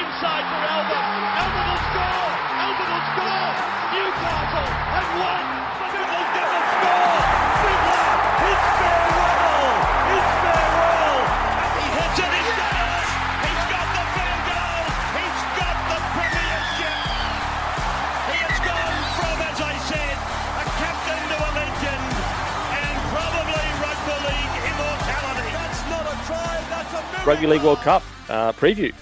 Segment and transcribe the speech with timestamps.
[0.00, 1.04] Inside for Albert.
[1.44, 2.32] Albert will score.
[2.56, 3.52] Albert will score.
[3.92, 5.44] Newcastle have won.
[5.92, 7.20] Biddle's going to score.
[7.60, 8.08] Fiddler.
[8.48, 9.68] It's farewell.
[10.16, 11.20] It's farewell.
[11.60, 12.32] And he hits it.
[12.32, 12.48] He's.
[13.44, 14.80] He's got the field goal.
[15.20, 16.96] He's got the premiership.
[18.24, 22.08] He has gone from, as I said, a captain to a legend.
[22.72, 25.50] And probably rugby league immortality.
[25.60, 26.56] That's not a try.
[26.72, 27.28] That's a miracle.
[27.28, 28.00] Rugby League World Cup
[28.32, 28.96] uh, preview.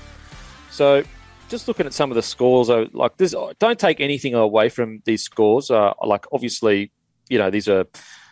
[0.78, 1.02] So,
[1.48, 5.24] just looking at some of the scores, like this, don't take anything away from these
[5.24, 5.72] scores.
[5.72, 6.92] Uh, like obviously,
[7.28, 7.84] you know these are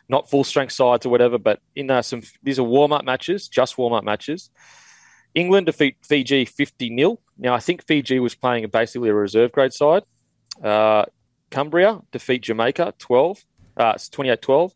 [0.08, 3.48] not full strength sides or whatever, but in uh, some these are warm up matches,
[3.48, 4.50] just warm up matches.
[5.34, 7.19] England defeat Fiji 50 0.
[7.36, 10.05] Now, I think Fiji was playing basically a reserve grade side.
[10.62, 11.06] Uh,
[11.50, 13.44] Cumbria defeat Jamaica 12,
[13.77, 14.72] uh, 28 12.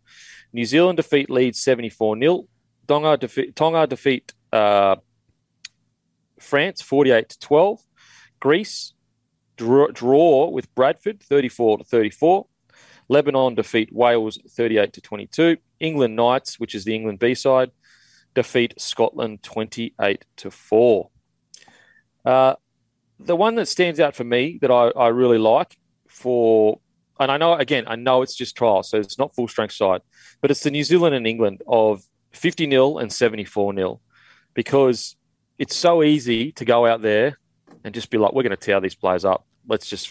[0.54, 2.48] New Zealand defeat Leeds 74 0.
[2.88, 4.96] Tonga defeat, Tonga defeat uh,
[6.40, 7.80] France 48 to 12.
[8.40, 8.94] Greece
[9.56, 12.46] draw, draw with Bradford 34 to 34.
[13.08, 15.56] Lebanon defeat Wales 38 to 22.
[15.80, 17.70] England Knights, which is the England B side,
[18.34, 21.10] defeat Scotland 28 to 4.
[22.24, 22.54] Uh,
[23.18, 25.76] the one that stands out for me that I, I really like
[26.08, 26.80] for,
[27.18, 30.00] and I know, again, I know it's just trial, so it's not full strength side,
[30.40, 34.00] but it's the New Zealand and England of 50 0 and 74 0
[34.54, 35.16] because
[35.60, 37.38] it's so easy to go out there
[37.84, 39.44] and just be like, we're going to tear these players up.
[39.68, 40.10] Let's just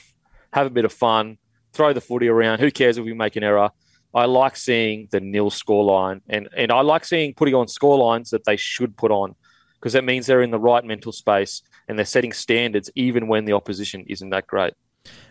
[0.53, 1.39] have a bit of fun,
[1.73, 2.59] throw the footy around.
[2.59, 3.71] Who cares if we make an error?
[4.13, 7.97] I like seeing the nil score line and, and I like seeing putting on score
[7.97, 9.35] lines that they should put on
[9.73, 13.45] because that means they're in the right mental space and they're setting standards even when
[13.45, 14.73] the opposition isn't that great.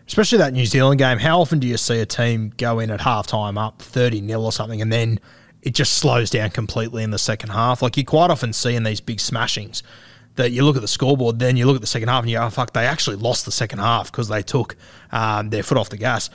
[0.08, 1.18] Especially that New Zealand game.
[1.18, 4.50] How often do you see a team go in at halftime up 30 0 or
[4.50, 5.20] something and then
[5.62, 7.82] it just slows down completely in the second half?
[7.82, 9.82] Like you quite often see in these big smashings
[10.38, 12.38] that you look at the scoreboard, then you look at the second half and you
[12.38, 14.76] go, oh, fuck, they actually lost the second half because they took
[15.10, 16.30] um, their foot off the gas.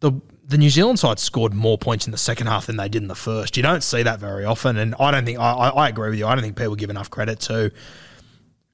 [0.00, 0.12] The
[0.48, 3.08] the New Zealand side scored more points in the second half than they did in
[3.08, 3.56] the first.
[3.56, 6.26] You don't see that very often, and I don't think I, I agree with you.
[6.26, 7.72] I don't think people give enough credit to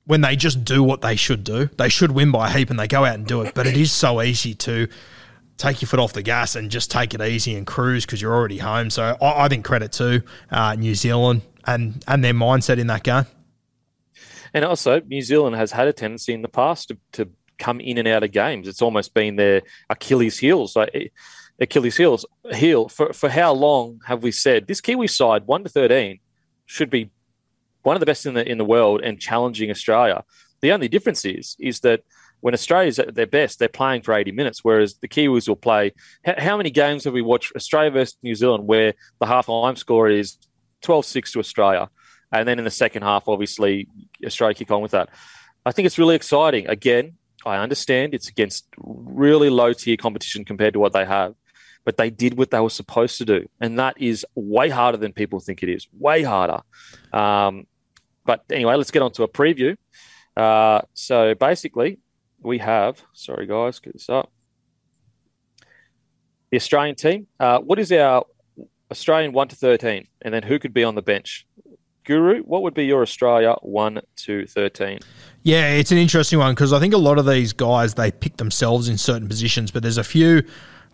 [0.04, 1.70] when they just do what they should do.
[1.78, 3.54] They should win by a heap, and they go out and do it.
[3.54, 4.88] But it is so easy to
[5.56, 8.34] take your foot off the gas and just take it easy and cruise because you're
[8.34, 8.90] already home.
[8.90, 13.04] So I, I think credit to uh, New Zealand and and their mindset in that
[13.04, 13.24] game.
[14.54, 17.98] And also, New Zealand has had a tendency in the past to, to come in
[17.98, 18.68] and out of games.
[18.68, 20.76] It's almost been their Achilles' heels.
[20.76, 21.08] Like eh,
[21.60, 22.88] Achilles' heels heel.
[22.88, 26.18] For for how long have we said this Kiwi side one to thirteen
[26.66, 27.10] should be
[27.82, 30.24] one of the best in the in the world and challenging Australia?
[30.60, 32.02] The only difference is is that
[32.40, 35.92] when Australia's at their best, they're playing for 80 minutes, whereas the Kiwis will play.
[36.24, 40.10] How many games have we watched Australia versus New Zealand where the half time score
[40.10, 40.38] is
[40.82, 41.88] 12 6 to Australia?
[42.32, 43.88] And then in the second half, obviously,
[44.24, 45.10] Australia kick on with that.
[45.64, 46.66] I think it's really exciting.
[46.66, 51.34] Again, I understand it's against really low tier competition compared to what they have,
[51.84, 53.48] but they did what they were supposed to do.
[53.60, 56.60] And that is way harder than people think it is, way harder.
[57.12, 57.66] Um,
[58.24, 59.76] but anyway, let's get on to a preview.
[60.36, 61.98] Uh, so basically,
[62.40, 64.30] we have, sorry guys, get this up.
[66.50, 67.26] The Australian team.
[67.40, 68.24] Uh, what is our
[68.90, 70.06] Australian 1 to 13?
[70.20, 71.46] And then who could be on the bench?
[72.04, 74.98] Guru, what would be your Australia 1 to 13?
[75.42, 78.36] Yeah, it's an interesting one because I think a lot of these guys they pick
[78.36, 80.42] themselves in certain positions, but there's a few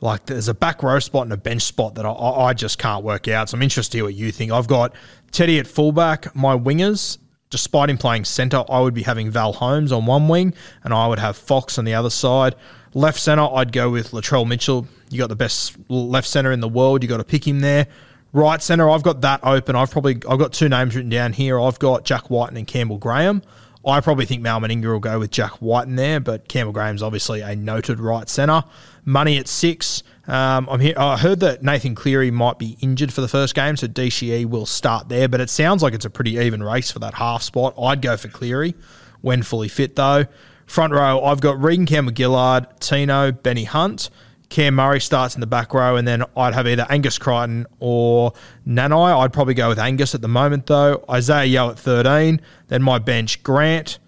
[0.01, 3.05] like there's a back row spot and a bench spot that I, I just can't
[3.05, 3.49] work out.
[3.49, 4.53] So I'm interested to hear what you think.
[4.53, 4.95] I've got
[5.33, 7.19] Teddy at fullback, my wingers.
[7.51, 10.53] Despite him playing centre, I would be having Val Holmes on one wing,
[10.85, 12.55] and I would have Fox on the other side.
[12.93, 14.87] Left centre, I'd go with Latrell Mitchell.
[15.09, 17.03] You got the best left centre in the world.
[17.03, 17.87] You got to pick him there.
[18.33, 19.75] Right centre, I've got that open.
[19.75, 21.59] I've probably I've got two names written down here.
[21.59, 23.43] I've got Jack Wighton and Campbell Graham.
[23.87, 27.41] I probably think Mal Meninga will go with Jack Wighton there, but Campbell Graham's obviously
[27.41, 28.65] a noted right centre.
[29.05, 30.03] Money at six.
[30.27, 30.95] Um, I'm here.
[30.99, 34.67] I heard that Nathan Cleary might be injured for the first game, so DCE will
[34.67, 35.27] start there.
[35.27, 37.75] But it sounds like it's a pretty even race for that half spot.
[37.81, 38.75] I'd go for Cleary
[39.23, 40.27] when fully fit, though.
[40.67, 44.11] Front row, I've got Reagan Campbell Gillard, Tino, Benny Hunt.
[44.49, 48.33] Cam Murray starts in the back row, and then I'd have either Angus Crichton or
[48.67, 49.19] Nanai.
[49.19, 51.05] I'd probably go with Angus at the moment, though.
[51.09, 52.41] Isaah Yeo at 13.
[52.69, 53.99] Then my bench, Grant,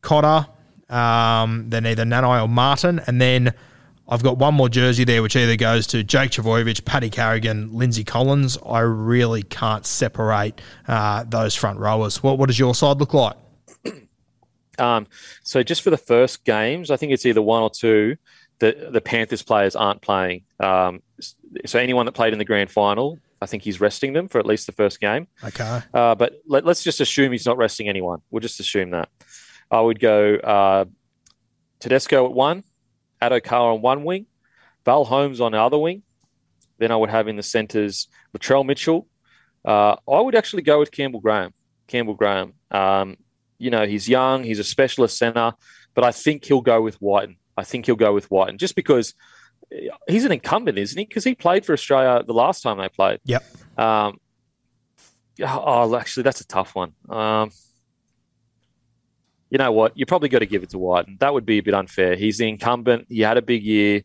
[0.00, 0.46] Cotter,
[0.88, 3.00] um, then either Nanai or Martin.
[3.06, 3.52] And then
[4.08, 8.04] I've got one more jersey there, which either goes to Jake Trbojevic, Paddy Carrigan, Lindsay
[8.04, 8.58] Collins.
[8.64, 12.22] I really can't separate uh, those front rowers.
[12.22, 13.36] What, what does your side look like?
[14.78, 15.08] Um,
[15.42, 18.16] so just for the first games, I think it's either one or two
[18.60, 20.44] the the Panthers players aren't playing.
[20.60, 21.02] Um,
[21.66, 24.46] so anyone that played in the grand final, I think he's resting them for at
[24.46, 25.26] least the first game.
[25.42, 25.80] Okay.
[25.92, 28.20] Uh, but let, us just assume he's not resting anyone.
[28.30, 29.08] We'll just assume that.
[29.70, 30.84] I would go uh,
[31.80, 32.64] Tedesco at one,
[33.22, 34.26] Addo-Carr on one wing,
[34.84, 36.02] Val Holmes on the other wing.
[36.78, 39.06] Then I would have in the centres Latrell Mitchell.
[39.64, 41.52] Uh, I would actually go with Campbell Graham.
[41.86, 42.54] Campbell Graham.
[42.70, 43.16] Um,
[43.58, 45.52] you know, he's young, he's a specialist centre,
[45.94, 47.36] but I think he'll go with Wighton.
[47.56, 49.14] I think he'll go with Wighton just because
[50.08, 51.04] he's an incumbent, isn't he?
[51.04, 53.20] Because he played for Australia the last time they played.
[53.24, 53.44] Yep.
[53.78, 54.18] Um,
[55.42, 56.92] oh, actually, that's a tough one.
[57.08, 57.50] Um,
[59.50, 59.96] you know what?
[59.96, 61.16] You probably got to give it to Wighton.
[61.20, 62.14] That would be a bit unfair.
[62.16, 63.06] He's the incumbent.
[63.08, 64.02] He had a big year.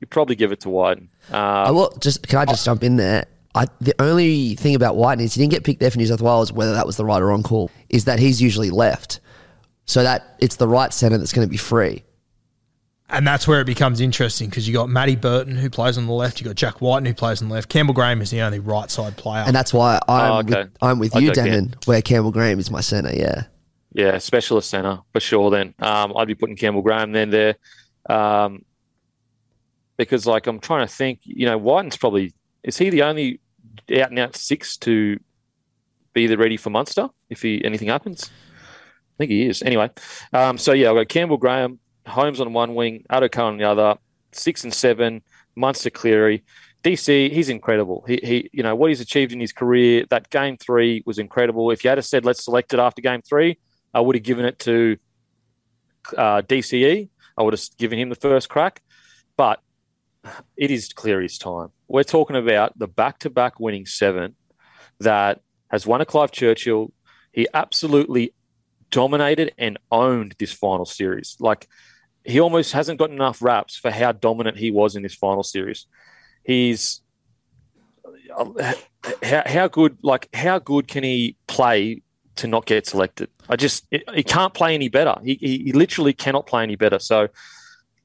[0.00, 1.10] You probably give it to Wighton.
[1.30, 3.26] Uh, I will just can I just jump in there?
[3.54, 6.22] I, the only thing about Wighton is he didn't get picked there for New South
[6.22, 9.20] Wales, whether that was the right or wrong call, is that he's usually left.
[9.84, 12.02] So that it's the right centre that's going to be free.
[13.12, 16.12] And that's where it becomes interesting because you got Matty Burton who plays on the
[16.12, 17.68] left, you got Jack Wighton who plays on the left.
[17.68, 20.62] Campbell Graham is the only right side player, and that's why I'm Oh, okay.
[20.62, 21.78] with, I'm with I'd you, Damon, Cam.
[21.84, 23.14] where Campbell Graham is my centre.
[23.14, 23.44] Yeah,
[23.92, 25.50] Yeah, specialist centre for sure.
[25.50, 27.56] Then um, I'd be putting Campbell Graham then there,
[28.08, 28.64] um,
[29.96, 31.20] because like I'm trying to think.
[31.24, 32.32] You know, Wighton's probably
[32.62, 33.40] is he the only
[33.94, 35.18] out and out six to
[36.14, 38.30] be the ready for Munster if he anything happens?
[38.30, 39.62] I think he is.
[39.62, 39.90] Anyway,
[40.32, 43.96] um, so yeah, I've got Campbell Graham, Holmes on one wing, Addo-Carr on the other,
[44.32, 45.22] six and seven,
[45.54, 46.44] Munster Cleary.
[46.82, 48.04] DC, he's incredible.
[48.08, 50.04] He, he, you know, what he's achieved in his career.
[50.10, 51.70] That game three was incredible.
[51.70, 53.58] If you had said let's select it after game three,
[53.94, 54.96] I would have given it to
[56.16, 57.08] uh, DCE.
[57.36, 58.82] I would have given him the first crack,
[59.36, 59.60] but
[60.56, 61.68] it is Cleary's time.
[61.88, 64.34] We're talking about the back-to-back winning seven
[65.00, 65.40] that
[65.70, 66.92] has won a Clive Churchill.
[67.32, 68.34] He absolutely
[68.90, 71.36] dominated and owned this final series.
[71.40, 71.68] Like
[72.24, 75.86] he almost hasn't got enough raps for how dominant he was in this final series.
[76.44, 77.00] He's
[79.22, 82.02] how, how good, like how good can he play
[82.36, 83.28] to not get selected?
[83.48, 85.16] I just he can't play any better.
[85.22, 86.98] He, he, he literally cannot play any better.
[86.98, 87.28] So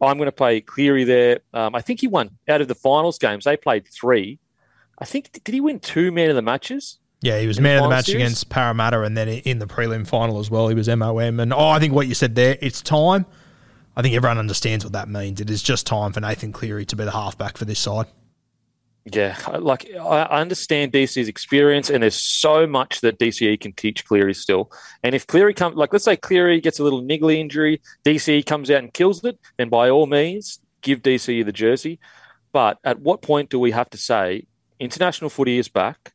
[0.02, 1.40] I'm going to play Cleary there.
[1.54, 3.46] Um, I think he won out of the finals games.
[3.46, 4.40] They played three.
[5.00, 7.00] I think did he win two man of the matches?
[7.22, 8.22] Yeah, he was In the man of the match series?
[8.22, 11.40] against Parramatta, and then in the prelim final as well, he was MOM.
[11.40, 13.26] And oh, I think what you said there, it's time.
[13.98, 15.42] I think everyone understands what that means.
[15.42, 18.06] It is just time for Nathan Cleary to be the halfback for this side.
[19.12, 24.36] Yeah, like I understand DC's experience, and there's so much that DCE can teach Cleary
[24.36, 24.72] still.
[25.02, 28.70] And if Cleary comes, like let's say Cleary gets a little niggly injury, DCE comes
[28.70, 32.00] out and kills it, then by all means give DCE the jersey.
[32.52, 34.46] But at what point do we have to say
[34.80, 36.14] international footy is back?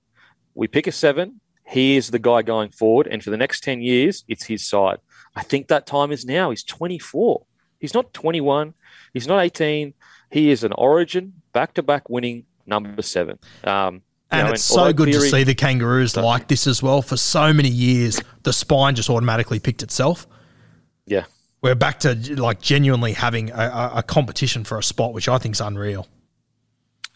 [0.54, 1.40] We pick a seven.
[1.66, 4.98] He is the guy going forward, and for the next ten years, it's his side.
[5.34, 6.50] I think that time is now.
[6.50, 7.44] He's 24.
[7.82, 8.72] He's not 21.
[9.12, 9.92] He's not 18.
[10.30, 13.38] He is an Origin back-to-back winning number seven.
[13.64, 16.82] Um, And know, it's although so good Cleary- to see the Kangaroos like this as
[16.82, 17.02] well.
[17.02, 20.26] For so many years, the spine just automatically picked itself.
[21.04, 21.24] Yeah,
[21.60, 25.36] We're back to like genuinely having a, a, a competition for a spot, which I
[25.38, 26.06] think is unreal.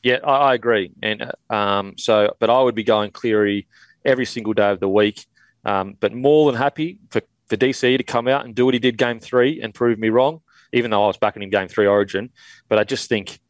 [0.02, 0.90] yeah, I, I agree.
[1.02, 3.66] And um, so, but I would be going Cleary
[4.04, 5.26] every single day of the week.
[5.64, 8.80] Um, but more than happy for, for DC to come out and do what he
[8.80, 10.40] did game three and prove me wrong,
[10.76, 12.30] even though I was backing him game three Origin.
[12.68, 13.40] But I just think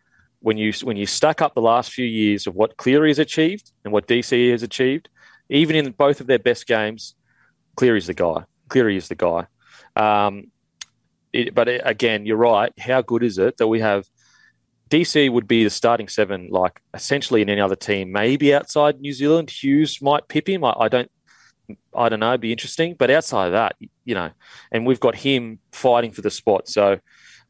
[0.41, 3.73] when you when you stack up the last few years of what Cleary has achieved
[3.85, 5.09] and what DC has achieved,
[5.49, 7.15] even in both of their best games,
[7.75, 8.45] Cleary's the guy.
[8.69, 9.47] Cleary is the guy.
[9.97, 10.53] Um,
[11.33, 12.73] it, but it, again, you're right.
[12.79, 14.07] How good is it that we have
[14.89, 19.13] DC would be the starting seven, like essentially in any other team, maybe outside New
[19.13, 19.51] Zealand.
[19.51, 20.65] Hughes might pip him.
[20.65, 21.11] I, I don't,
[21.95, 22.31] I don't know.
[22.31, 24.31] It'd be interesting, but outside of that, you know,
[24.71, 26.69] and we've got him fighting for the spot.
[26.69, 26.99] So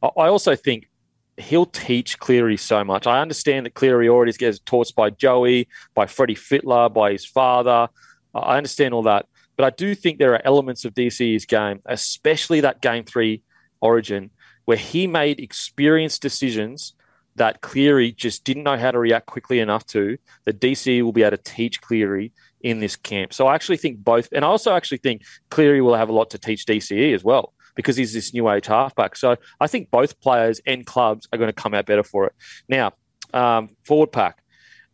[0.03, 0.89] I, also think
[1.37, 3.07] he'll teach Cleary so much.
[3.07, 7.89] I understand that Cleary already gets taught by Joey, by Freddie Fittler, by his father.
[8.35, 9.27] I understand all that.
[9.57, 13.43] But I do think there are elements of DCE's game, especially that game three
[13.81, 14.31] origin,
[14.67, 16.95] where he made experienced decisions
[17.37, 20.19] that Cleary just didn't know how to react quickly enough to.
[20.45, 23.33] That DCE will be able to teach Cleary in this camp.
[23.33, 26.31] So I actually think both, and I also actually think Cleary will have a lot
[26.31, 29.15] to teach DCE as well because he's this new age halfback.
[29.15, 32.33] So I think both players and clubs are going to come out better for it.
[32.69, 32.95] Now,
[33.33, 34.43] um, forward pack,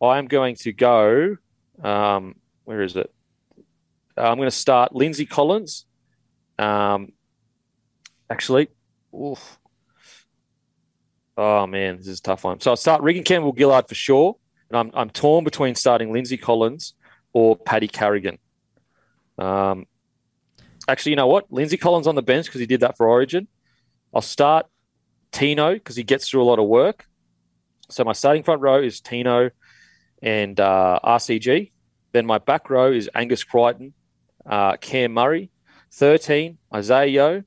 [0.01, 1.37] I am going to go.
[1.81, 2.35] Um,
[2.65, 3.11] where is it?
[4.15, 5.85] Uh, I'm going to start Lindsay Collins.
[6.59, 7.13] Um,
[8.29, 8.67] actually,
[9.15, 9.57] oof.
[11.37, 12.59] oh man, this is a tough one.
[12.59, 14.35] So I'll start Reagan Campbell Gillard for sure,
[14.69, 16.93] and I'm I'm torn between starting Lindsay Collins
[17.31, 18.37] or Paddy Carrigan.
[19.39, 19.87] Um,
[20.87, 21.51] actually, you know what?
[21.51, 23.47] Lindsay Collins on the bench because he did that for Origin.
[24.13, 24.67] I'll start
[25.31, 27.05] Tino because he gets through a lot of work.
[27.89, 29.49] So my starting front row is Tino
[30.21, 31.71] and uh, RCG.
[32.11, 33.93] Then my back row is Angus Crichton,
[34.45, 35.49] uh, Cam Murray.
[35.93, 37.43] 13, Isaah Yeo.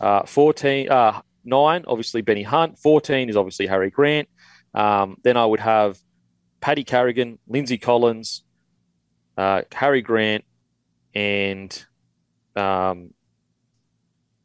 [0.00, 2.78] Uh, 14, uh, 9, obviously Benny Hunt.
[2.78, 4.28] 14 is obviously Harry Grant.
[4.74, 5.98] Um, then I would have
[6.60, 8.44] Paddy Carrigan, Lindsay Collins,
[9.36, 10.44] uh, Harry Grant,
[11.14, 11.84] and
[12.56, 13.14] um,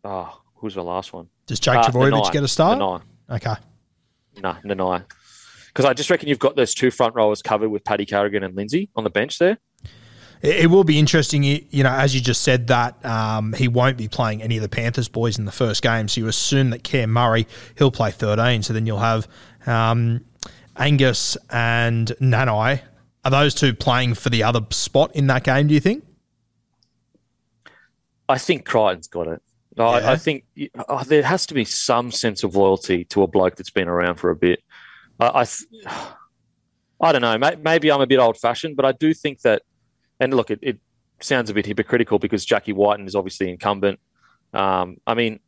[0.04, 1.28] oh, who's the last one?
[1.46, 2.80] Does Jake uh, get a start?
[2.80, 3.02] Nanai.
[3.30, 3.56] Okay.
[4.42, 5.04] No, Nanai.
[5.68, 8.56] Because I just reckon you've got those two front rowers covered with Paddy Carrigan and
[8.56, 9.60] Lindsay on the bench there.
[10.42, 13.98] It, it will be interesting, you know, as you just said that um, he won't
[13.98, 16.08] be playing any of the Panthers boys in the first game.
[16.08, 17.48] So you assume that Cam Murray
[17.78, 18.64] he'll play 13.
[18.64, 19.28] So then you'll have
[19.66, 20.26] um,
[20.76, 22.82] Angus and Nanai.
[23.24, 25.68] Are those two playing for the other spot in that game?
[25.68, 26.06] Do you think?
[28.30, 29.42] I think Crichton's got it.
[29.78, 29.86] Yeah.
[29.86, 30.46] I, I, think
[30.90, 34.16] oh, there has to be some sense of loyalty to a bloke that's been around
[34.16, 34.64] for a bit.
[35.20, 35.46] I, I,
[37.00, 37.38] I don't know.
[37.64, 39.62] Maybe I'm a bit old fashioned, but I do think that.
[40.20, 40.80] And look, it, it
[41.20, 44.00] sounds a bit hypocritical because Jackie Wighton is obviously incumbent.
[44.52, 45.40] Um, I mean,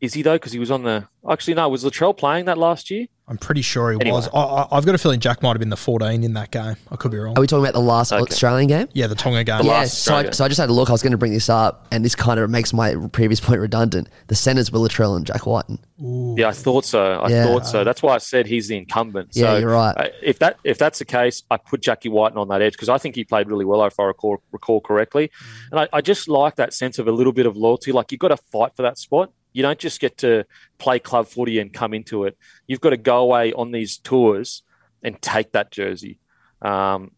[0.00, 0.36] is he though?
[0.36, 1.06] Because he was on the.
[1.28, 1.68] Actually, no.
[1.68, 3.06] Was Latrell playing that last year?
[3.28, 4.16] I'm pretty sure he anyway.
[4.16, 4.28] was.
[4.34, 6.74] I, have got a feeling Jack might have been the 14 in that game.
[6.90, 7.38] I could be wrong.
[7.38, 8.22] Are we talking about the last okay.
[8.22, 8.88] Australian game?
[8.92, 9.58] Yeah, the Tonga game.
[9.58, 10.88] The yeah, so I, so I, just had a look.
[10.88, 13.60] I was going to bring this up, and this kind of makes my previous point
[13.60, 14.08] redundant.
[14.26, 15.78] The centers were Latrell and Jack Wighton.
[16.02, 16.34] Ooh.
[16.36, 17.20] Yeah, I thought so.
[17.20, 17.44] I yeah.
[17.44, 17.84] thought so.
[17.84, 19.28] That's why I said he's the incumbent.
[19.34, 19.96] Yeah, so you're right.
[19.96, 22.88] Uh, if that if that's the case, I put Jackie Wighton on that edge because
[22.88, 25.28] I think he played really well, if I recall, recall correctly.
[25.28, 25.70] Mm.
[25.70, 27.92] And I, I just like that sense of a little bit of loyalty.
[27.92, 29.30] Like you've got to fight for that spot.
[29.52, 30.44] You don't just get to
[30.78, 32.36] play club footy and come into it.
[32.66, 34.62] You've got to go away on these tours
[35.02, 36.18] and take that jersey.
[36.62, 37.12] Um,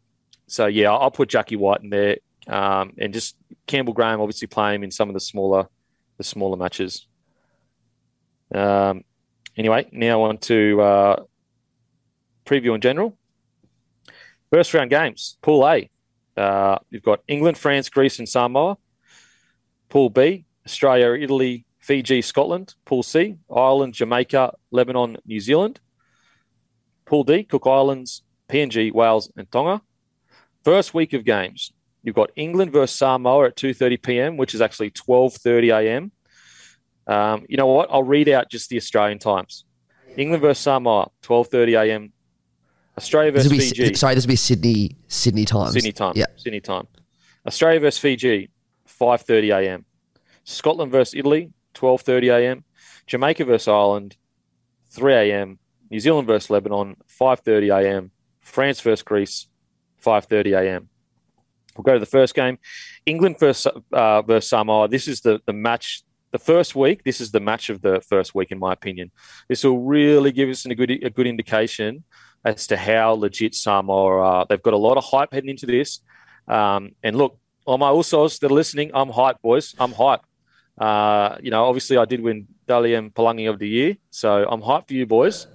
[0.47, 3.37] so yeah, I'll put Jackie White in there, um, and just
[3.67, 5.69] Campbell Graham obviously play in some of the smaller,
[6.19, 7.07] the smaller matches.
[8.55, 9.05] Um,
[9.57, 11.23] anyway, now on to uh,
[12.45, 13.17] preview in general.
[14.51, 15.89] First round games, Pool A.
[16.37, 18.77] Uh, you've got England, France, Greece, and Samoa.
[19.89, 22.75] Pool B, Australia, Italy, Fiji, Scotland.
[22.85, 25.81] Pool C, Ireland, Jamaica, Lebanon, New Zealand.
[27.05, 29.83] Pool D, Cook Islands, PNG, Wales, and Tonga.
[30.65, 31.73] First week of games,
[32.03, 36.12] you've got England versus Samoa at 2:30 p.m., which is actually 12:30 a.m.
[37.09, 37.89] Um, you know what?
[37.91, 39.65] I'll read out just the Australian times.
[40.17, 42.12] England versus Samoa, 12:30 a.m.
[42.97, 43.95] Australia versus this Fiji.
[43.95, 45.73] Sorry, this will be Sydney Sydney time.
[45.73, 46.12] Sydney time.
[46.15, 46.87] Yeah, Sydney time.
[47.45, 48.51] Australia versus Fiji,
[48.89, 49.85] 5:30 a.m.
[50.45, 52.64] Scotland versus Italy, 12:30 a.m.
[53.07, 54.17] Jamaica versus Ireland,
[54.91, 55.59] 3 a.m.
[55.91, 58.11] New Zealand versus Lebanon, 5:30 a.m.
[58.41, 59.49] France versus Greece,
[60.05, 60.88] 5:30 a.m.
[61.76, 62.59] We'll go to the first game,
[63.07, 64.88] England versus, uh, versus Samoa.
[64.88, 66.02] This is the the match.
[66.33, 69.11] The first week, this is the match of the first week, in my opinion.
[69.50, 72.05] This will really give us a good a good indication
[72.45, 74.47] as to how legit Samoa are.
[74.49, 76.00] They've got a lot of hype heading into this.
[76.49, 79.75] Um, and look, all my Usos that are listening, I'm hype, boys.
[79.79, 80.25] I'm hyped.
[80.79, 84.62] Uh, you know, obviously I did win Dally M Palangi of the year, so I'm
[84.62, 85.47] hyped for you boys.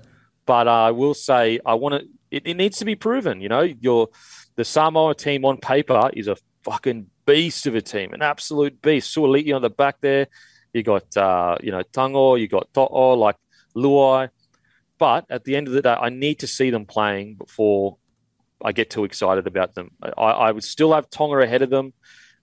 [0.46, 2.04] But uh, I will say I want.
[2.30, 3.42] It, it, needs to be proven.
[3.42, 4.10] You know, your
[4.56, 9.16] the Samoa team on paper is a fucking beast of a team, an absolute beast.
[9.16, 10.28] Suaalii on the back there.
[10.74, 13.38] You got uh, you know Tango, you got To'o, like
[13.76, 14.30] Luai.
[14.98, 17.98] But at the end of the day, I need to see them playing before
[18.64, 19.92] I get too excited about them.
[20.02, 21.94] I, I would still have Tonga ahead of them.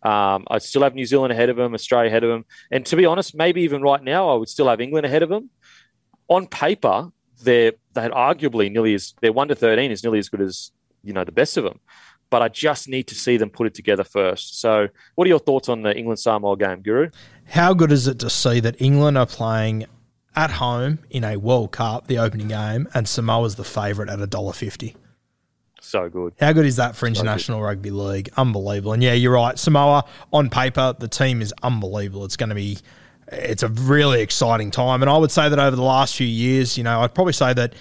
[0.04, 2.96] Um, I still have New Zealand ahead of them, Australia ahead of them, and to
[2.96, 5.50] be honest, maybe even right now, I would still have England ahead of them.
[6.28, 7.10] On paper,
[7.42, 11.12] they're they're arguably nearly as their one to thirteen is nearly as good as you
[11.12, 11.80] know the best of them,
[12.30, 14.60] but I just need to see them put it together first.
[14.60, 17.10] So, what are your thoughts on the England Samoa game, Guru?
[17.46, 19.86] How good is it to see that England are playing
[20.36, 24.96] at home in a World Cup, the opening game, and Samoa's the favourite at $1.50.
[25.94, 26.34] So good.
[26.40, 28.28] How good is that for international rugby league?
[28.36, 28.94] Unbelievable.
[28.94, 29.56] And yeah, you're right.
[29.56, 32.24] Samoa on paper, the team is unbelievable.
[32.24, 32.78] It's going to be,
[33.28, 35.02] it's a really exciting time.
[35.02, 37.52] And I would say that over the last few years, you know, I'd probably say
[37.52, 37.74] that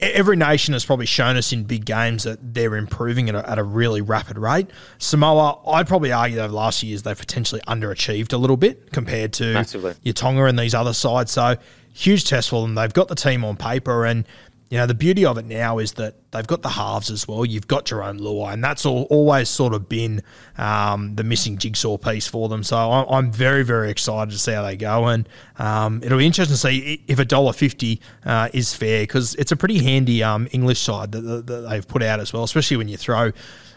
[0.00, 3.56] every nation has probably shown us in big games that they're improving at a, at
[3.56, 4.66] a really rapid rate.
[4.98, 8.90] Samoa, I'd probably argue over the last few years they've potentially underachieved a little bit
[8.90, 9.94] compared to Massively.
[10.02, 11.30] your Tonga and these other sides.
[11.30, 11.54] So
[11.94, 12.74] huge test for them.
[12.74, 14.26] They've got the team on paper and
[14.72, 17.44] you know, the beauty of it now is that they've got the halves as well.
[17.44, 20.22] You've got Jarome Luai, and that's all, always sort of been
[20.56, 22.64] um, the missing jigsaw piece for them.
[22.64, 26.54] So I'm, very, very excited to see how they go, and um, it'll be interesting
[26.54, 30.48] to see if a dollar fifty uh, is fair because it's a pretty handy um,
[30.52, 33.30] English side that, that, that, they've put out as well, especially when you throw.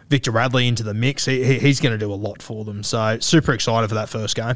[0.07, 2.83] Victor Radley into the mix, he, he's going to do a lot for them.
[2.83, 4.55] So super excited for that first game.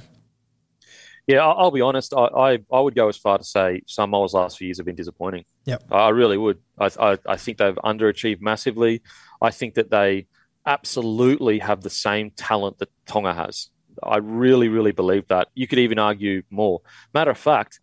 [1.29, 2.11] Yeah, I'll, I'll be honest.
[2.15, 4.95] I, I, I, would go as far to say Samoa's last few years have been
[4.95, 5.45] disappointing.
[5.65, 5.83] Yep.
[5.91, 6.57] I really would.
[6.79, 9.03] I, I, I think they've underachieved massively.
[9.39, 10.25] I think that they
[10.65, 13.69] absolutely have the same talent that Tonga has.
[14.01, 15.49] I really, really believe that.
[15.53, 16.81] You could even argue more.
[17.13, 17.79] Matter of fact,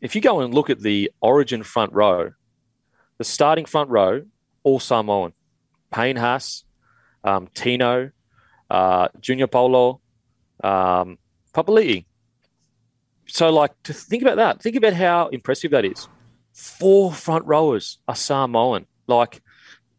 [0.00, 2.32] if you go and look at the origin front row,
[3.18, 4.22] the starting front row,
[4.64, 5.34] all Samoan.
[5.92, 6.64] Payne Haas,
[7.22, 8.10] um, Tino,
[8.68, 10.00] uh, Junior Paulo,
[10.64, 11.18] um,
[11.54, 12.06] Papali'i
[13.32, 14.60] so like to think about that.
[14.60, 16.06] Think about how impressive that is.
[16.52, 18.86] Four front rowers are Samoan.
[19.06, 19.40] Like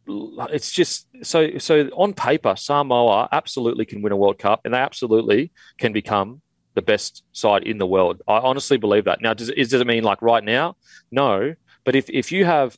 [0.08, 4.78] it's just so so on paper, Samoa absolutely can win a World Cup, and they
[4.78, 6.44] absolutely can become
[6.76, 8.22] the best side in the world.
[8.28, 9.20] I honestly believe that.
[9.20, 10.76] Now, does, does it mean like right now?
[11.12, 12.78] No, but if if you have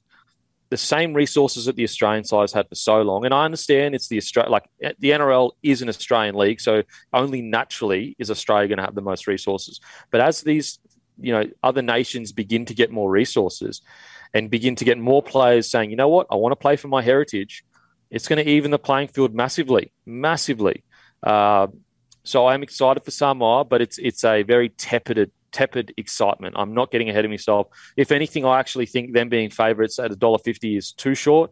[0.69, 3.25] the same resources that the Australian sides had for so long.
[3.25, 7.41] And I understand it's the Australia, like the NRL is an Australian league, so only
[7.41, 9.79] naturally is Australia going to have the most resources.
[10.11, 10.79] But as these,
[11.19, 13.81] you know, other nations begin to get more resources
[14.33, 16.87] and begin to get more players saying, you know what, I want to play for
[16.87, 17.63] my heritage,
[18.09, 20.83] it's going to even the playing field massively, massively.
[21.21, 21.67] Uh,
[22.23, 26.55] so I'm excited for Samoa, but it's it's a very tepid tepid excitement.
[26.57, 27.67] I'm not getting ahead of myself.
[27.95, 31.51] If anything, I actually think them being favourites at $1.50 is too short.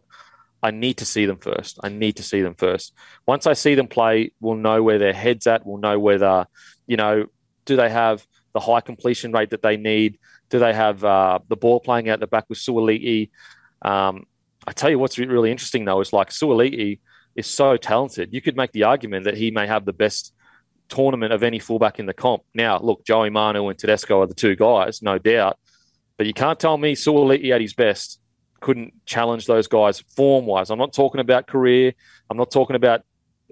[0.62, 1.78] I need to see them first.
[1.82, 2.92] I need to see them first.
[3.26, 5.64] Once I see them play, we'll know where their head's at.
[5.64, 6.46] We'll know whether,
[6.86, 7.26] you know,
[7.64, 10.18] do they have the high completion rate that they need?
[10.50, 13.30] Do they have uh, the ball playing out the back with Suaalii?
[13.80, 14.26] Um,
[14.66, 16.98] I tell you what's really interesting though is like Suaalii
[17.36, 18.34] is so talented.
[18.34, 20.34] You could make the argument that he may have the best
[20.88, 22.42] tournament of any fullback in the comp.
[22.54, 25.58] Now, look, Joey Manu and Tedesco are the two guys, no doubt.
[26.16, 28.20] But you can't tell me Suaalii at his best
[28.64, 30.70] couldn't challenge those guys form wise.
[30.70, 31.92] I'm not talking about career.
[32.30, 33.02] I'm not talking about,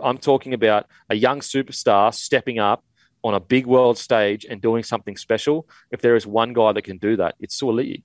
[0.02, 2.82] I'm talking about a young superstar stepping up
[3.22, 5.68] on a big world stage and doing something special.
[5.90, 8.02] If there is one guy that can do that, it's Suaalii.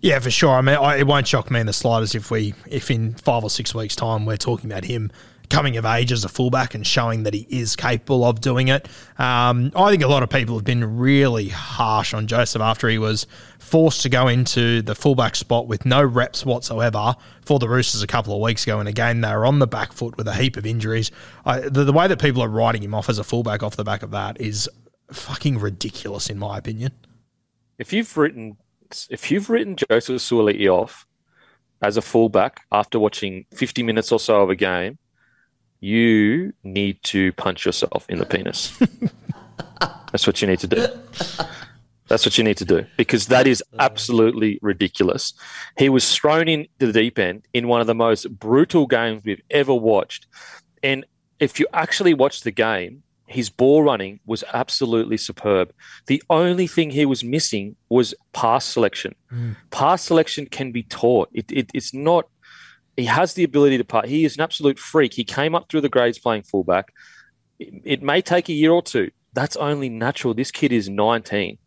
[0.00, 0.54] Yeah, for sure.
[0.54, 3.44] I mean, I, it won't shock me in the slightest if we, if in five
[3.44, 5.10] or six weeks' time we're talking about him
[5.50, 8.88] coming of age as a fullback and showing that he is capable of doing it.
[9.18, 12.98] Um, I think a lot of people have been really harsh on Joseph after he
[12.98, 13.26] was
[13.58, 18.06] forced to go into the fullback spot with no reps whatsoever for the Roosters a
[18.06, 18.80] couple of weeks ago.
[18.80, 21.10] And again, they were on the back foot with a heap of injuries.
[21.44, 23.84] I, the, the way that people are writing him off as a fullback off the
[23.84, 24.68] back of that is
[25.12, 26.92] fucking ridiculous, in my opinion.
[27.78, 28.56] If you've written
[29.08, 31.06] if you've written Joseph Suaalii off
[31.82, 34.98] as a fullback after watching 50 minutes or so of a game,
[35.80, 38.78] you need to punch yourself in the penis.
[40.12, 40.86] That's what you need to do.
[42.08, 45.32] That's what you need to do because that is absolutely ridiculous.
[45.78, 49.42] He was thrown into the deep end in one of the most brutal games we've
[49.48, 50.26] ever watched.
[50.82, 51.06] And
[51.38, 55.72] if you actually watch the game, his ball running was absolutely superb.
[56.06, 59.14] The only thing he was missing was pass selection.
[59.32, 59.54] Mm.
[59.70, 61.28] Pass selection can be taught.
[61.32, 62.28] It, it, it's not
[63.00, 64.06] he has the ability to part.
[64.06, 65.14] He is an absolute freak.
[65.14, 66.92] He came up through the grades playing fullback.
[67.58, 69.10] It, it may take a year or two.
[69.32, 70.34] That's only natural.
[70.34, 71.58] This kid is 19.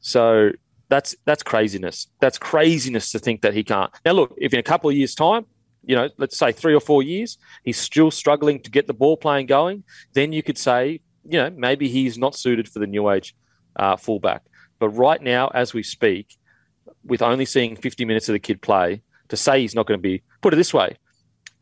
[0.00, 0.50] So
[0.88, 2.08] that's that's craziness.
[2.20, 3.92] That's craziness to think that he can't.
[4.04, 5.46] Now look, if in a couple of years' time,
[5.84, 9.16] you know, let's say three or four years, he's still struggling to get the ball
[9.16, 13.10] playing going, then you could say, you know, maybe he's not suited for the new
[13.10, 13.34] age
[13.76, 14.42] uh, fullback.
[14.78, 16.36] But right now, as we speak,
[17.04, 20.02] with only seeing 50 minutes of the kid play, to say he's not going to
[20.02, 20.22] be.
[20.40, 20.96] Put it this way: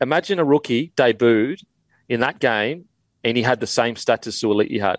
[0.01, 1.63] imagine a rookie debuted
[2.09, 2.85] in that game,
[3.23, 4.97] and he had the same stats as Suaalii had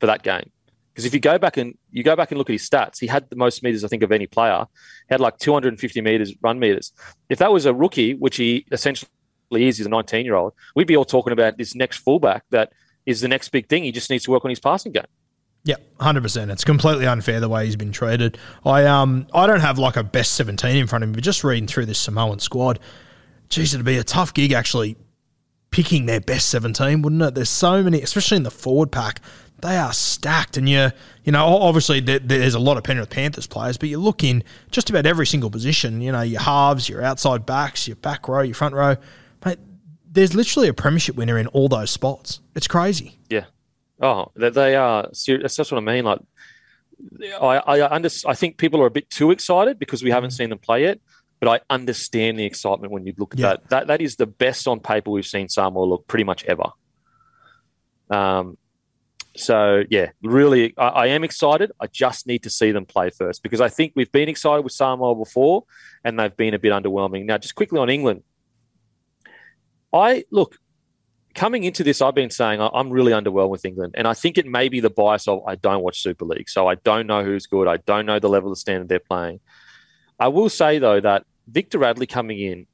[0.00, 0.50] for that game.
[0.92, 3.06] Because if you go back and you go back and look at his stats, he
[3.06, 4.66] had the most meters I think of any player.
[5.08, 6.92] He had like 250 meters run meters.
[7.30, 9.08] If that was a rookie, which he essentially
[9.52, 12.72] is, he's a 19 year old, we'd be all talking about this next fullback that
[13.06, 13.84] is the next big thing.
[13.84, 15.06] He just needs to work on his passing game.
[15.64, 16.50] Yeah, hundred percent.
[16.50, 18.36] It's completely unfair the way he's been treated.
[18.66, 21.44] I um I don't have like a best seventeen in front of me, but just
[21.44, 22.80] reading through this Samoan squad,
[23.52, 24.96] geez, it'd be a tough gig actually
[25.70, 27.34] picking their best seventeen, wouldn't it?
[27.34, 29.20] There's so many, especially in the forward pack.
[29.60, 30.90] They are stacked, and you
[31.24, 34.90] you know obviously there's a lot of Penrith Panthers players, but you look in just
[34.90, 36.00] about every single position.
[36.00, 38.96] You know your halves, your outside backs, your back row, your front row.
[39.44, 39.58] Mate,
[40.10, 42.40] there's literally a premiership winner in all those spots.
[42.54, 43.18] It's crazy.
[43.30, 43.44] Yeah,
[44.02, 45.54] Oh, they, they are serious.
[45.54, 46.04] That's what I mean.
[46.04, 46.18] Like,
[47.40, 50.36] I, I, under, I think people are a bit too excited because we haven't mm.
[50.36, 51.00] seen them play yet.
[51.42, 53.48] But I understand the excitement when you look at yeah.
[53.48, 53.68] that.
[53.70, 56.70] That that is the best on paper we've seen Samoa look pretty much ever.
[58.10, 58.56] Um,
[59.36, 61.72] so yeah, really, I, I, am excited.
[61.80, 64.72] I just need to see them play first because I think we've been excited with
[64.72, 65.64] Samoa before,
[66.04, 67.24] and they've been a bit underwhelming.
[67.24, 68.22] Now, just quickly on England,
[69.92, 70.58] I look
[71.34, 74.46] coming into this, I've been saying I'm really underwhelmed with England, and I think it
[74.46, 77.46] may be the bias of I don't watch Super League, so I don't know who's
[77.46, 77.66] good.
[77.66, 79.40] I don't know the level of standard they're playing.
[80.20, 82.66] I will say though that Victor Radley coming in,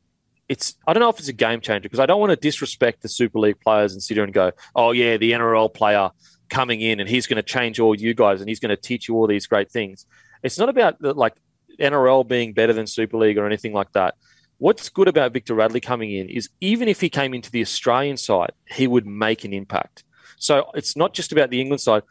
[0.48, 3.02] it's I don't know if it's a game changer because I don't want to disrespect
[3.02, 6.10] the Super League players and sit here and go, oh yeah, the NRL player
[6.48, 9.08] coming in and he's going to change all you guys and he's going to teach
[9.08, 10.06] you all these great things.
[10.42, 11.34] It's not about the, like
[11.78, 14.14] NRL being better than Super League or anything like that
[14.58, 18.16] what's good about Victor Radley coming in is even if he came into the Australian
[18.16, 20.04] side, he would make an impact.
[20.36, 22.02] So it's not just about the England side.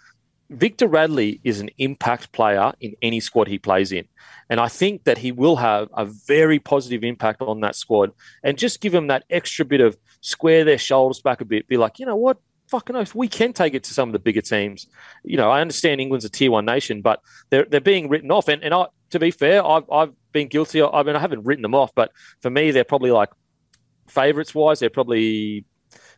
[0.50, 4.06] Victor Radley is an impact player in any squad he plays in.
[4.50, 8.12] And I think that he will have a very positive impact on that squad
[8.44, 11.78] and just give them that extra bit of square their shoulders back a bit, be
[11.78, 12.38] like, you know what?
[12.70, 14.88] Fucking oath, we can take it to some of the bigger teams.
[15.24, 18.50] You know, I understand England's a tier one nation, but they're they're being written off.
[18.50, 20.82] And and I, to be fair, I've I've been guilty.
[20.84, 23.30] I mean, I haven't written them off, but for me, they're probably like
[24.10, 25.64] favourites wise, they're probably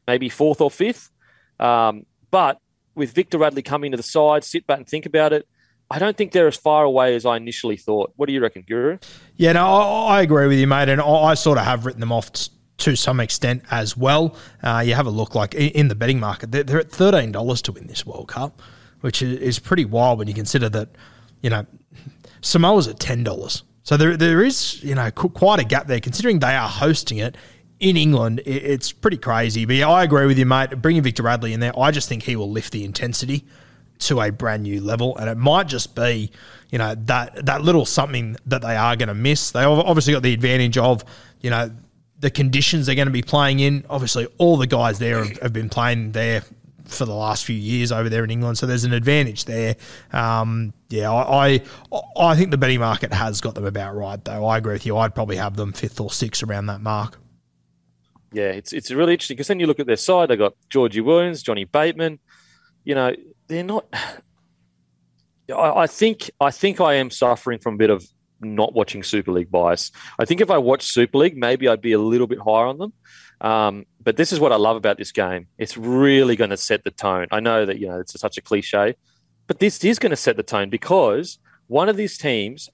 [0.07, 1.11] maybe fourth or fifth.
[1.59, 2.59] Um, but
[2.99, 5.47] with Victor Radley coming to the side, sit back and think about it.
[5.89, 8.13] I don't think they're as far away as I initially thought.
[8.15, 8.99] What do you reckon, Guru?
[9.38, 10.88] Yeah, no, I, I agree with you, mate.
[10.88, 14.35] And I, I, sort of have written them off t- to some extent as well.
[14.62, 17.31] Uh, you have a look, like in, in the betting market, they're, they're at thirteen
[17.31, 18.62] dollars to win this World Cup,
[19.01, 20.89] which is, is pretty wild when you consider that,
[21.41, 21.65] you know,
[22.41, 23.63] Samoa's at ten dollars.
[23.81, 25.99] So there, there is, you know, quite a gap there.
[25.99, 27.35] Considering they are hosting it
[27.79, 29.65] in England, it's pretty crazy.
[29.65, 30.81] But yeah, I agree with you, mate.
[30.81, 33.45] Bringing Victor Radley in there, I just think he will lift the intensity
[33.99, 36.31] to a brand new level, and it might just be,
[36.69, 39.51] you know, that that little something that they are going to miss.
[39.51, 41.03] They obviously got the advantage of,
[41.41, 41.71] you know,
[42.19, 43.85] the conditions they're going to be playing in.
[43.89, 46.43] Obviously, all the guys there have, have been playing there
[46.85, 48.57] for the last few years over there in England.
[48.57, 49.75] So there's an advantage there.
[50.11, 51.61] Um, yeah, I,
[51.91, 54.45] I, I think the betting market has got them about right though.
[54.45, 54.97] I agree with you.
[54.97, 57.19] I'd probably have them fifth or sixth around that mark.
[58.31, 60.29] Yeah, it's it's really interesting because then you look at their side.
[60.29, 62.19] They got Georgie Williams, Johnny Bateman.
[62.83, 63.15] You know,
[63.47, 63.85] they're not.
[65.51, 68.05] I, I think I think I am suffering from a bit of
[68.41, 69.91] not watching Super League bias.
[70.19, 72.77] I think if I watch Super League, maybe I'd be a little bit higher on
[72.77, 72.93] them.
[73.41, 75.47] Um, but this is what I love about this game.
[75.57, 77.27] It's really going to set the tone.
[77.31, 78.95] I know that you know it's such a cliche,
[79.47, 82.69] but this is going to set the tone because one of these teams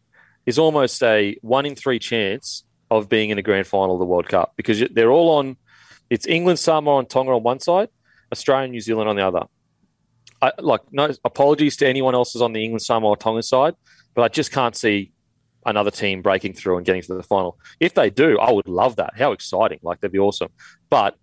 [0.46, 2.64] is almost a one in three chance
[2.98, 5.58] of being in a grand final of the World Cup because they're all on.
[6.10, 7.90] It's England, Samoa, and Tonga on one side,
[8.32, 9.46] Australia, and New Zealand on the other.
[10.42, 13.74] I, like no apologies to anyone else who's on the England, Samoa, Tonga side,
[14.14, 15.14] but I just can't see
[15.66, 17.58] another team breaking through and getting to the final.
[17.80, 19.14] If they do, I would love that.
[19.18, 19.80] How exciting!
[19.82, 20.50] Like that'd be awesome.
[20.90, 21.16] But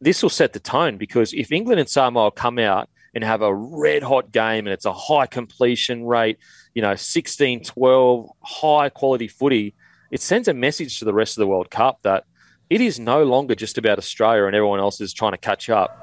[0.00, 3.54] this will set the tone because if England and Samoa come out and have a
[3.54, 6.38] red hot game and it's a high completion rate,
[6.74, 9.74] you know, 16 12, high quality footy,
[10.10, 12.24] it sends a message to the rest of the World Cup that
[12.68, 15.96] it is no longer just about Australia and everyone else is trying to catch up.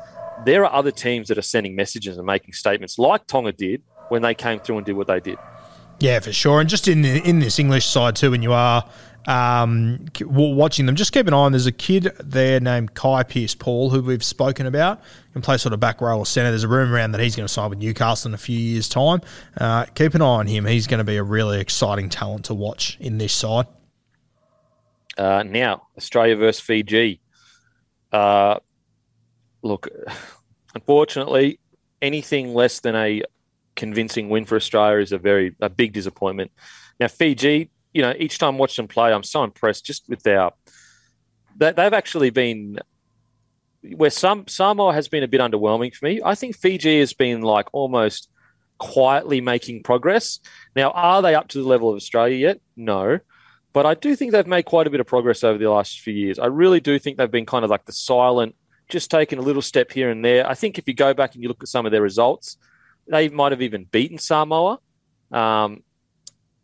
[0.46, 4.22] There are other teams that are sending messages and making statements like Tonga did when
[4.22, 5.38] they came through and did what they did.
[6.00, 6.62] Yeah, for sure.
[6.62, 8.88] And just in in this English side too, when you are
[9.28, 11.52] um, watching them, just keep an eye on.
[11.52, 15.02] There's a kid there named Kai Pearce-Paul who we've spoken about.
[15.34, 16.50] Can play sort of back row or centre.
[16.50, 18.88] There's a rumor around that he's going to sign with Newcastle in a few years'
[18.88, 19.22] time.
[19.60, 20.66] Uh, keep an eye on him.
[20.66, 23.68] He's going to be a really exciting talent to watch in this side.
[25.18, 27.22] Uh, now, Australia versus Fiji.
[28.12, 28.60] Uh,
[29.62, 29.88] look,
[30.76, 31.60] unfortunately,
[32.02, 33.24] anything less than a
[33.76, 36.52] convincing win for Australia is a very a big disappointment.
[37.00, 40.24] Now Fiji, you know, each time I watch them play, I'm so impressed just with
[40.24, 40.50] their
[41.58, 42.80] that they've actually been
[43.96, 46.22] where some Samoa has been a bit underwhelming for me.
[46.24, 48.30] I think Fiji has been like almost
[48.80, 50.40] quietly making progress.
[50.76, 52.60] Now, are they up to the level of Australia yet?
[52.76, 53.20] No.
[53.74, 56.14] But I do think they've made quite a bit of progress over the last few
[56.14, 56.40] years.
[56.40, 58.56] I really do think they've been kind of like the silent,
[58.90, 60.50] just taking a little step here and there.
[60.50, 62.58] I think if you go back and you look at some of their results,
[63.08, 64.80] they might have even beaten Samoa
[65.32, 65.84] um,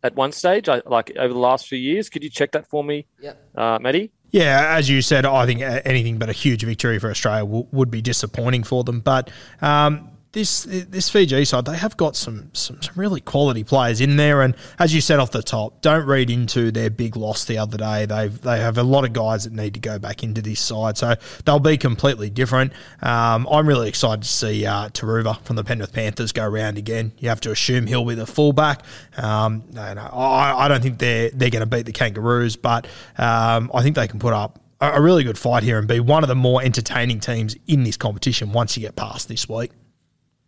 [0.01, 2.09] at one stage, I, like over the last few years.
[2.09, 3.49] Could you check that for me, Yep.
[3.55, 4.11] uh, Maddie?
[4.31, 7.91] Yeah, as you said, I think anything but a huge victory for Australia w- would
[7.91, 8.99] be disappointing for them.
[8.99, 9.29] But
[9.61, 14.17] um, this this Fiji side, they have got some, some some really quality players in
[14.17, 17.59] there, and as you said off the top, don't read into their big loss the
[17.59, 18.05] other day.
[18.05, 20.97] They they have a lot of guys that need to go back into this side,
[20.97, 21.13] so
[21.45, 22.73] they'll be completely different.
[23.01, 27.13] Um, I'm really excited to see uh, Turuva from the Penrith Panthers go around again.
[27.19, 28.83] You have to assume he'll be the fullback.
[29.15, 32.87] Um, I, I don't think they're they're going to beat the Kangaroos, but
[33.19, 36.23] um, I think they can put up a really good fight here and be one
[36.23, 39.71] of the more entertaining teams in this competition once you get past this week.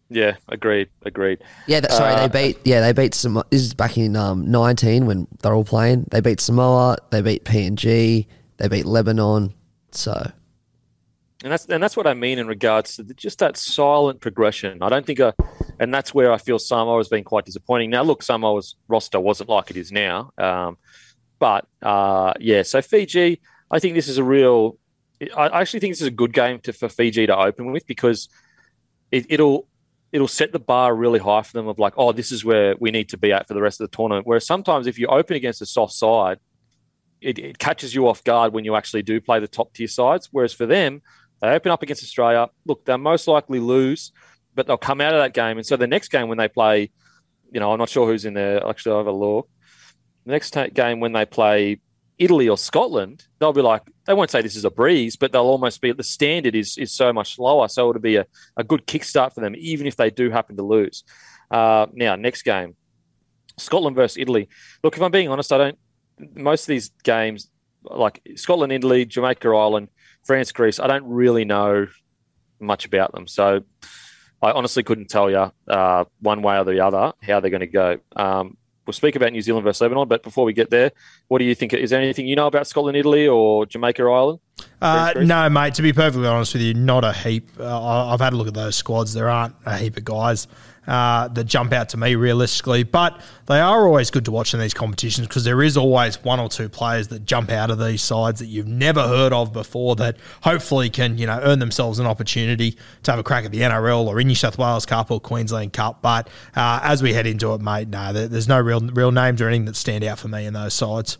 [0.09, 1.39] Yeah, agreed, agreed.
[1.67, 2.59] Yeah, that, sorry, Uh, they beat.
[2.63, 3.41] Yeah, they beat some.
[3.49, 6.05] This is back in um, nineteen when they're all playing.
[6.11, 6.97] They beat Samoa.
[7.09, 8.27] They beat PNG.
[8.57, 9.53] They beat Lebanon.
[9.91, 10.31] So
[11.43, 14.81] And that's and that's what I mean in regards to the, just that silent progression.
[14.81, 15.33] I don't think, a,
[15.79, 17.89] and that's where I feel Samoa has been quite disappointing.
[17.89, 20.77] Now, look, Samoa's roster wasn't like it is now, um,
[21.39, 22.61] but uh, yeah.
[22.61, 23.41] So Fiji,
[23.71, 24.77] I think this is a real.
[25.35, 27.87] I I actually think this is a good game to, for Fiji to open with
[27.87, 28.29] because
[29.11, 29.67] it, it'll
[30.15, 32.89] it'll set the bar really high for them of like, oh, this is where we
[32.89, 34.25] need to be at for the rest of the tournament.
[34.25, 36.39] Whereas sometimes if you open against a soft side,
[37.19, 40.29] it, it catches you off guard when you actually do play the top tier sides.
[40.31, 41.01] Whereas for them,
[41.41, 42.47] they open up against Australia.
[42.65, 44.13] Look, they'll most likely lose,
[44.53, 45.57] but they'll come out of that game.
[45.57, 46.91] And so the next game when they play,
[47.51, 48.65] you know, I'm not sure who's in there.
[48.65, 49.49] Actually, I'll have a look.
[50.25, 51.81] The next ta game when they play
[52.17, 55.41] Italy or Scotland, they'll be like, they won't say this is a breeze, but they'll
[55.43, 57.67] almost be the standard is is so much lower.
[57.67, 58.25] So it'll be a,
[58.57, 61.03] a good kickstart for them, even if they do happen to lose.
[61.49, 62.75] Uh, now, next game,
[63.57, 64.49] Scotland versus Italy.
[64.83, 65.79] Look, if I'm being honest, I don't.
[66.33, 67.49] Most of these games,
[67.83, 69.89] like Scotland, Italy, Jamaica, Ireland,
[70.23, 71.87] France, Greece, I don't really know
[72.59, 73.27] much about them.
[73.27, 73.61] So
[74.41, 77.67] I honestly couldn't tell you uh, one way or the other how they're going to
[77.67, 77.97] go.
[78.15, 80.91] Um, we'll speak about New Zealand versus Lebanon, but before we get there,
[81.27, 81.73] what do you think?
[81.73, 84.39] Is there anything you know about Scotland, Italy, or Jamaica, Ireland?
[84.81, 85.73] Uh, no, mate.
[85.75, 87.49] To be perfectly honest with you, not a heap.
[87.59, 89.13] Uh, I've had a look at those squads.
[89.13, 90.47] There aren't a heap of guys
[90.87, 94.59] uh, that jump out to me realistically, but they are always good to watch in
[94.59, 98.01] these competitions because there is always one or two players that jump out of these
[98.01, 102.05] sides that you've never heard of before that hopefully can you know earn themselves an
[102.05, 105.19] opportunity to have a crack at the NRL or in New South Wales Cup or
[105.19, 106.01] Queensland Cup.
[106.01, 109.41] But uh, as we head into it, mate, no, there, there's no real real names
[109.41, 111.17] or anything that stand out for me in those sides.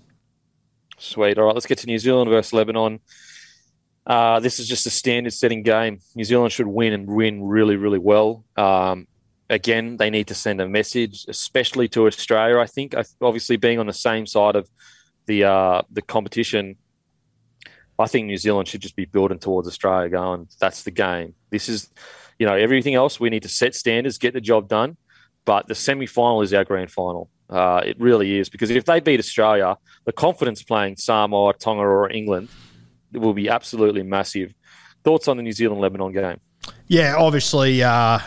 [0.97, 1.38] Sweet.
[1.38, 2.99] All right, let's get to New Zealand versus Lebanon.
[4.08, 5.99] Uh, this is just a standard setting game.
[6.15, 8.45] New Zealand should win and win really, really well.
[8.56, 9.08] Um,
[9.50, 12.60] again, they need to send a message, especially to Australia.
[12.60, 14.70] I think, obviously, being on the same side of
[15.26, 16.78] the uh, the competition,
[17.98, 21.36] I think New Zealand should just be building towards Australia, going, "That's the game.
[21.50, 21.90] This is,
[22.40, 23.20] you know, everything else.
[23.20, 24.98] We need to set standards, get the job done,
[25.46, 27.30] but the semi final is our grand final.
[27.48, 32.12] Uh, it really is because if they beat Australia, the confidence playing Samoa, Tonga, or
[32.12, 32.50] England
[33.14, 34.54] will be absolutely massive.
[35.04, 36.40] Thoughts on the New Zealand Lebanon game?
[36.88, 38.20] Yeah, obviously, uh,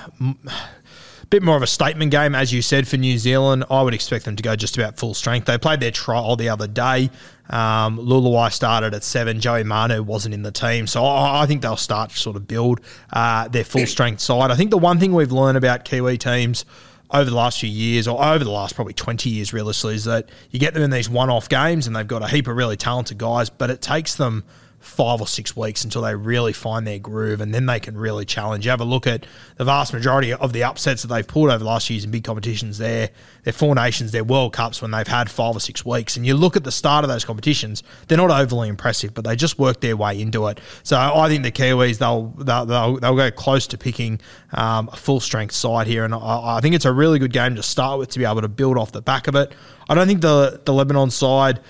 [1.31, 3.64] bit more of a statement game, as you said, for New Zealand.
[3.71, 5.47] I would expect them to go just about full strength.
[5.47, 7.11] They played their trial the other day.
[7.51, 9.41] Um, Luluai started at seven.
[9.41, 12.47] Joey Manu wasn't in the team, so I, I think they'll start to sort of
[12.47, 12.81] build
[13.12, 14.51] uh, their full strength side.
[14.51, 16.64] I think the one thing we've learned about Kiwi teams
[17.11, 20.29] over the last few years, or over the last probably 20 years realistically, is that
[20.51, 22.77] you get them in these one off games and they've got a heap of really
[22.77, 24.45] talented guys, but it takes them
[24.81, 28.25] five or six weeks until they really find their groove and then they can really
[28.25, 28.64] challenge.
[28.64, 31.59] You have a look at the vast majority of the upsets that they've pulled over
[31.59, 32.79] the last years in big competitions.
[32.79, 33.11] They're,
[33.43, 36.17] they're Four Nations, they're World Cups when they've had five or six weeks.
[36.17, 39.35] And you look at the start of those competitions, they're not overly impressive, but they
[39.35, 40.61] just work their way into it.
[40.85, 44.21] So I think the Kiwis, they'll, they'll, they'll, they'll go close to picking
[44.53, 46.05] um, a full strength side here.
[46.05, 48.43] And I, I think it's a really good game to start with to be able
[48.43, 49.53] to build off the back of it.
[49.88, 51.61] I don't think the, the Lebanon side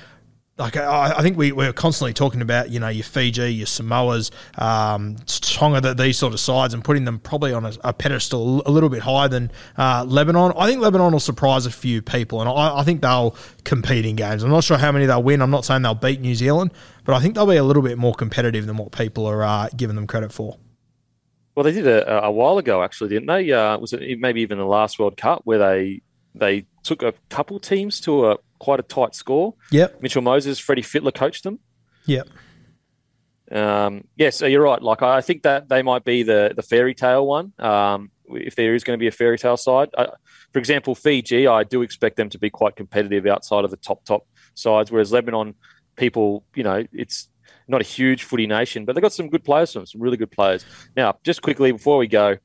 [0.59, 4.31] like I, I think we, we're constantly talking about you know your Fiji, your Samoas,
[4.61, 8.63] um, Tonga, that these sort of sides, and putting them probably on a, a pedestal
[8.67, 10.53] a little bit higher than uh, Lebanon.
[10.57, 14.17] I think Lebanon will surprise a few people, and I, I think they'll compete in
[14.17, 14.43] games.
[14.43, 15.41] I'm not sure how many they'll win.
[15.41, 16.73] I'm not saying they'll beat New Zealand,
[17.05, 19.69] but I think they'll be a little bit more competitive than what people are uh,
[19.77, 20.57] giving them credit for.
[21.55, 23.51] Well, they did a, a while ago, actually, didn't they?
[23.53, 26.03] Uh, was it maybe even the last World Cup where they
[26.35, 29.55] they took a couple teams to a quite a tight score?
[29.71, 30.03] Yep.
[30.03, 31.59] Mitchell Moses, Freddie Fittler coached them.
[32.07, 32.29] Yep.
[33.51, 34.83] Um, yes, so you're right.
[34.83, 37.53] Like I think that they might be the the fairy tale one.
[37.59, 40.09] Um, if there is going to be a fairy tale side, uh,
[40.53, 44.05] for example, Fiji, I do expect them to be quite competitive outside of the top
[44.05, 44.91] top sides.
[44.91, 45.55] Whereas Lebanon,
[45.97, 47.29] people, you know, it's
[47.69, 50.65] not a huge footy nation, but they've got some good players, some really good players.
[50.97, 52.37] Now, just quickly before we go,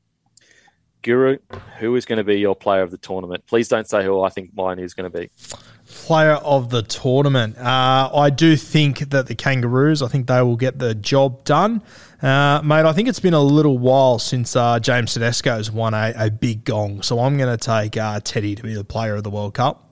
[1.02, 1.38] Guru,
[1.78, 3.44] who is going to be your player of the tournament?
[3.46, 5.30] Please don't say who I think mine is going to be.
[6.02, 7.56] Player of the tournament.
[7.56, 11.82] Uh, I do think that the Kangaroos, I think they will get the job done.
[12.20, 16.12] Uh, mate, I think it's been a little while since uh, James Tedesco's won a,
[16.16, 17.00] a, big gong.
[17.02, 19.88] So I'm going to take uh, Teddy to be the player of the World Cup.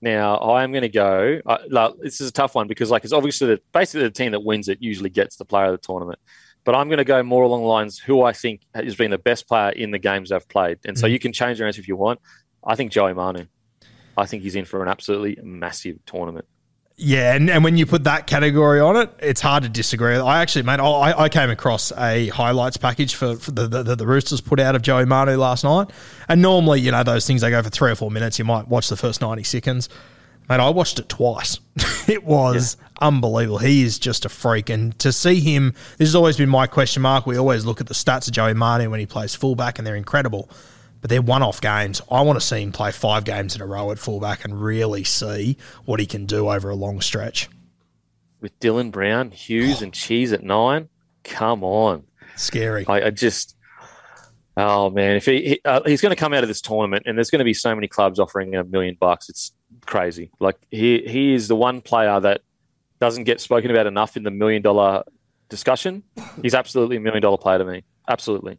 [0.00, 1.40] Now I am going to go.
[1.44, 4.32] Uh, like, this is a tough one because, like, it's obviously the, basically the team
[4.32, 6.18] that wins it usually gets the player of the tournament.
[6.64, 9.18] But I'm going to go more along the lines who I think has been the
[9.18, 10.78] best player in the games I've played.
[10.84, 11.12] And so mm.
[11.12, 12.20] you can change your answer if you want.
[12.64, 13.46] I think Joey Manu.
[14.18, 16.46] I think he's in for an absolutely massive tournament.
[17.00, 20.16] Yeah, and, and when you put that category on it, it's hard to disagree.
[20.16, 24.06] I actually, mate, I, I came across a highlights package for, for the, the, the
[24.06, 25.90] Roosters put out of Joey Manu last night.
[26.28, 28.36] And normally, you know, those things, they go for three or four minutes.
[28.40, 29.88] You might watch the first 90 seconds.
[30.48, 31.60] Mate, I watched it twice.
[32.08, 33.06] it was yeah.
[33.06, 33.58] unbelievable.
[33.58, 34.68] He is just a freak.
[34.68, 37.26] And to see him, this has always been my question mark.
[37.26, 39.94] We always look at the stats of Joey Manu when he plays fullback, and they're
[39.94, 40.50] incredible
[41.00, 42.00] but they're one off games.
[42.10, 45.04] I want to see him play five games in a row at fullback and really
[45.04, 47.48] see what he can do over a long stretch.
[48.40, 49.84] With Dylan Brown, Hughes, oh.
[49.84, 50.88] and Cheese at nine,
[51.24, 52.04] come on.
[52.36, 52.84] Scary.
[52.86, 53.56] I, I just,
[54.56, 57.18] oh man, if he, he uh, he's going to come out of this tournament, and
[57.18, 59.52] there's going to be so many clubs offering a million bucks, it's
[59.86, 60.30] crazy.
[60.38, 62.42] Like he he is the one player that
[63.00, 65.02] doesn't get spoken about enough in the million dollar
[65.48, 66.02] discussion.
[66.42, 67.84] He's absolutely a million dollar player to me.
[68.08, 68.58] Absolutely.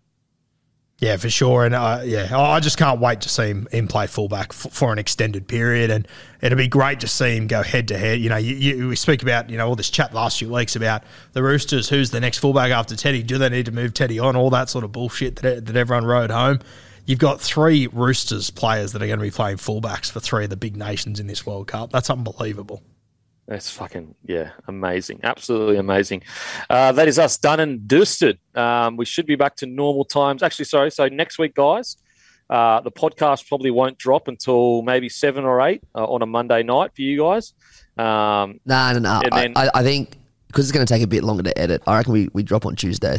[0.99, 1.63] Yeah, for sure.
[1.65, 4.99] And uh, yeah, I just can't wait to see him, play fullback f- for an
[4.99, 5.89] extended period.
[5.91, 6.05] And
[6.41, 8.19] it'll be great to see him go head to head.
[8.19, 10.75] You know, you, you, we speak about, you know, all this chat last few weeks
[10.75, 13.23] about the Roosters, who's the next fullback after Teddy?
[13.23, 14.35] Do they need to move Teddy on?
[14.35, 16.59] All that sort of bullshit that, that everyone rode home.
[17.05, 20.49] You've got three Roosters players that are going to be playing fullbacks for three of
[20.49, 21.91] the big nations in this World Cup.
[21.91, 22.83] That's unbelievable.
[23.49, 26.21] That's fucking yeah, amazing, absolutely amazing.
[26.69, 28.37] Uh, that is us done and dusted.
[28.53, 30.43] Um, we should be back to normal times.
[30.43, 30.91] Actually, sorry.
[30.91, 31.97] So next week, guys,
[32.47, 36.61] uh, the podcast probably won't drop until maybe seven or eight uh, on a Monday
[36.61, 37.53] night for you guys.
[37.97, 39.21] Um, no, no, no.
[39.31, 41.81] Then, I, I think because it's going to take a bit longer to edit.
[41.87, 43.18] I reckon we, we drop on Tuesday.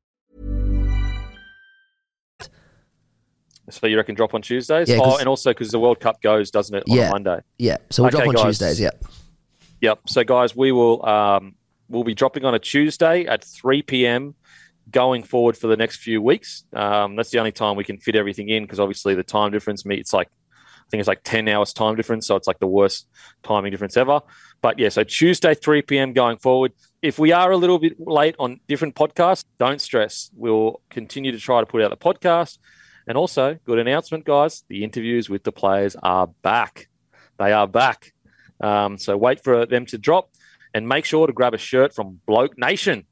[3.71, 4.89] So you reckon drop on Tuesdays?
[4.89, 7.39] Yeah, oh, and also because the World Cup goes, doesn't it, on yeah, Monday?
[7.57, 7.77] Yeah.
[7.89, 8.43] So we'll okay, drop on guys.
[8.43, 8.79] Tuesdays.
[8.79, 8.91] Yeah.
[9.81, 10.01] Yep.
[10.07, 11.55] So guys, we will um,
[11.89, 14.35] we'll be dropping on a Tuesday at three p.m.
[14.91, 16.65] going forward for the next few weeks.
[16.73, 19.85] Um, that's the only time we can fit everything in because obviously the time difference.
[19.85, 22.67] Me, it's like I think it's like ten hours time difference, so it's like the
[22.67, 23.07] worst
[23.43, 24.21] timing difference ever.
[24.61, 26.13] But yeah, so Tuesday three p.m.
[26.13, 26.73] going forward.
[27.01, 30.29] If we are a little bit late on different podcasts, don't stress.
[30.35, 32.59] We'll continue to try to put out the podcast
[33.07, 36.89] and also, good announcement, guys the interviews with the players are back.
[37.39, 38.13] They are back.
[38.61, 40.29] Um, so wait for them to drop
[40.73, 43.05] and make sure to grab a shirt from Bloke Nation.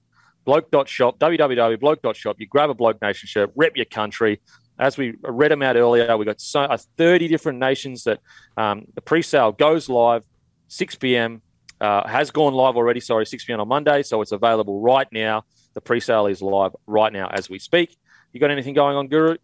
[0.45, 2.35] Bloke.shop, www.bloke.shop.
[2.39, 4.41] You grab a Bloke Nation shirt, rep your country.
[4.79, 8.19] As we read them out earlier, we've got so, uh, 30 different nations that
[8.55, 10.23] um, the pre sale goes live
[10.69, 11.41] 6 p.m.
[11.81, 13.59] Uh, has gone live already, sorry, 6 p.m.
[13.59, 14.03] on Monday.
[14.03, 15.43] So it's available right now.
[15.73, 17.97] The pre sale is live right now as we speak.
[18.31, 19.37] You got anything going on, Guru?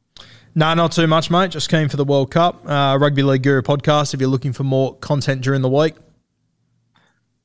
[0.57, 1.51] No, not too much, mate.
[1.51, 2.65] Just keen for the World Cup.
[2.65, 5.95] Uh, Rugby League Guru podcast if you're looking for more content during the week.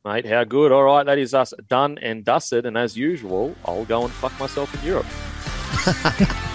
[0.04, 0.70] Mate, how good.
[0.70, 2.66] All right, that is us done and dusted.
[2.66, 5.06] And as usual, I'll go and fuck myself in Europe.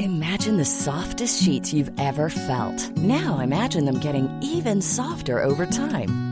[0.00, 2.96] Imagine the softest sheets you've ever felt.
[2.96, 6.31] Now imagine them getting even softer over time.